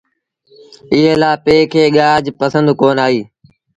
[0.93, 3.25] ايئي لآ پي کي ڳآج پنسند ڪونا آئيٚ۔